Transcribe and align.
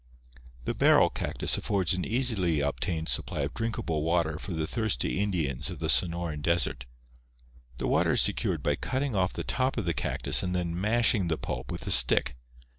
The 0.65 0.73
barrel 0.73 1.11
cactus 1.11 1.57
affords 1.59 1.93
an 1.93 2.05
easily 2.05 2.59
obtained 2.59 3.07
supply 3.07 3.41
of 3.41 3.53
drinkable 3.53 4.01
water 4.01 4.39
for 4.39 4.51
the 4.51 4.65
thirsty 4.65 5.19
Indians 5.19 5.69
of 5.69 5.77
the 5.77 5.89
Sonoran 5.89 6.41
desert. 6.41 6.87
The 7.77 7.85
water 7.85 8.13
is 8.13 8.21
secured 8.23 8.63
by 8.63 8.77
cutting 8.77 9.15
off 9.15 9.33
the 9.33 9.43
top 9.43 9.77
of 9.77 9.85
the 9.85 9.93
cactus 9.93 10.41
and 10.41 10.55
then 10.55 10.73
mashing 10.81 11.27
the 11.27 11.37
pulp 11.37 11.71
with 11.71 11.85
a 11.85 11.91
stick. 11.91 12.35